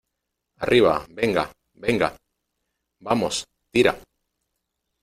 [0.57, 2.17] ¡arriba, venga, venga!¡
[3.01, 3.95] vamos, tira!